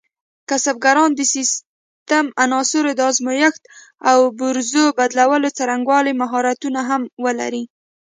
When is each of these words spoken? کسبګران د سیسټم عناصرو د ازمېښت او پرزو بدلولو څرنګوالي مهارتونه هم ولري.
کسبګران 0.49 1.09
د 1.15 1.21
سیسټم 1.33 2.25
عناصرو 2.43 2.91
د 2.97 3.01
ازمېښت 3.09 3.61
او 4.11 4.17
پرزو 4.39 4.83
بدلولو 4.97 5.49
څرنګوالي 5.57 6.13
مهارتونه 6.21 6.79
هم 6.89 7.01
ولري. 7.25 7.63